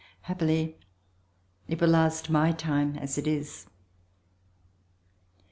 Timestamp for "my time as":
2.31-3.19